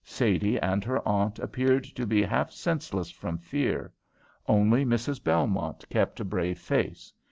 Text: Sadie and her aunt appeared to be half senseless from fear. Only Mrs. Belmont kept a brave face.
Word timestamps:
Sadie 0.03 0.59
and 0.59 0.83
her 0.83 1.07
aunt 1.07 1.37
appeared 1.37 1.83
to 1.83 2.07
be 2.07 2.23
half 2.23 2.51
senseless 2.51 3.11
from 3.11 3.37
fear. 3.37 3.93
Only 4.47 4.83
Mrs. 4.83 5.23
Belmont 5.23 5.87
kept 5.89 6.19
a 6.19 6.25
brave 6.25 6.57
face. 6.57 7.13